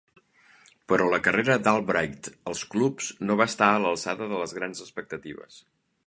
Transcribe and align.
Però 0.91 1.09
la 1.09 1.19
carrera 1.27 1.57
d'Albright 1.67 2.29
als 2.51 2.63
clubs 2.71 3.09
no 3.29 3.37
va 3.43 3.47
estar 3.53 3.67
a 3.75 3.83
l'alçada 3.85 4.31
de 4.33 4.41
les 4.45 4.55
grans 4.61 4.81
expectatives. 4.87 5.59